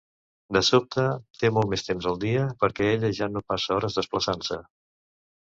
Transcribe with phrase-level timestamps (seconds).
[0.55, 1.03] De sobte,
[1.41, 4.61] té molt més temps al dia, perquè ella ja no passa hores desplaçant-se.